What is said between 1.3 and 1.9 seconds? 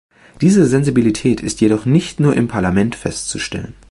ist jedoch